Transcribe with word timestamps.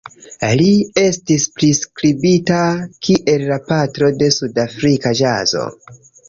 Li 0.61 0.69
estis 1.01 1.43
priskribita 1.57 2.57
kiel 3.09 3.45
"la 3.53 3.59
patro 3.69 4.11
de 4.23 4.31
sudafrika 4.39 5.15
ĵazo. 5.23 5.69